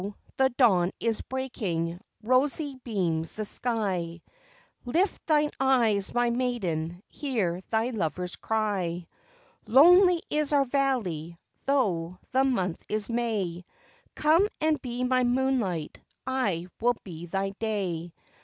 [0.37, 4.19] the dawn is breaking, rosy beams the sky.
[4.83, 9.05] Lift thine eyes, my maiden, hear thy lover's cry.
[9.67, 11.37] "Lonely is our valley,
[11.67, 13.63] though the month is May,
[14.15, 18.11] Come and be my moonlight, I will be thy day.